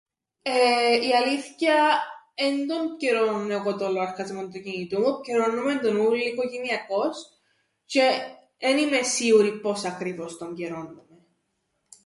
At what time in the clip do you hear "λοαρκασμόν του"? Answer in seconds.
3.91-4.59